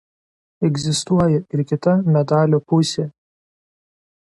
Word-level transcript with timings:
Egzistuoja 0.67 1.41
ir 1.57 1.63
kita 1.73 1.95
medalio 2.17 2.61
pusė. 2.73 3.09